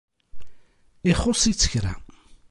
ixuṣ-itt 1.11 1.65
kra 1.71 1.93